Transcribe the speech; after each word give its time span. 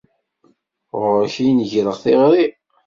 Ɣur-k 1.01 1.35
i 1.47 1.49
n-greɣ 1.51 1.97
tiɣri! 2.03 2.45